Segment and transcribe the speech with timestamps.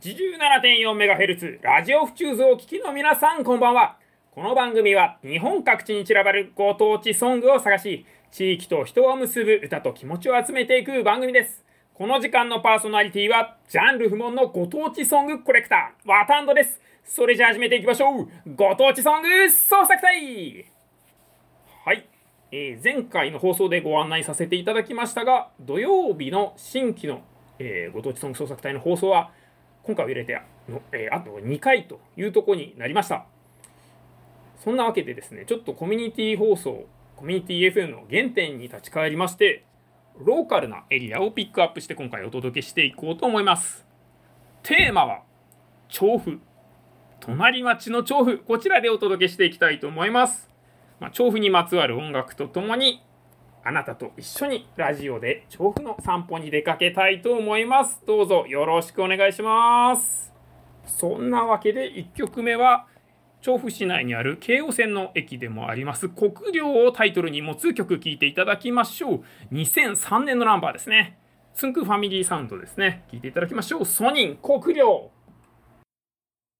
[0.00, 3.98] 87.4MHz ラジオ府中図をお聞きの皆さんこんばんは。
[4.30, 11.62] この番組は日本各地に散らばるご当地ソングを探し地域と人を結ぶ歌と気持ちを集めていく番組です。
[11.92, 16.80] この時間のパーソナリティはジャンル不問のご当地ソングコレクターワタンドです。
[17.04, 18.28] それじゃあ始めていきましょう。
[18.56, 20.64] ご当地ソング創作隊。
[21.84, 22.08] はい。
[22.50, 27.22] えー、前回の放送でご案内させていただきましたが土曜日の新規の、
[27.58, 29.32] えー、ご当地ソング創作隊の放送は
[29.84, 33.26] 今回を入れての、えー、あと2回というとこになりました。
[34.62, 36.84] そんなわけでですねちょっとコミュニティ放送
[37.16, 39.64] コミュニティ FM の原点に立ち返りまして
[40.18, 43.86] ローカルなエリアをピックアップして今回お届けしていこうと思います。
[44.62, 45.22] テーマは
[45.88, 46.38] 調布。
[47.20, 48.38] 隣町の調布。
[48.38, 50.48] こちらでお届けしていきたいと思います。
[51.00, 53.02] まあ、調布にまつわる音楽とともに
[53.64, 58.02] あなたと一緒にラジオで調布の散歩に出かけたいと思います。
[58.04, 60.32] どうぞよろしくお願いします。
[60.84, 62.86] そんなわけで1曲目は
[63.40, 69.24] 調布市内にある京王線の駅でもあります国領をタイトルに持つ曲聴いていただきましょう。
[69.52, 71.18] 2003年のナンバーですね。
[71.54, 73.04] つんくファミリーサウンドですね。
[73.12, 73.84] 聴いていただきましょう。
[73.84, 75.10] ソニン国領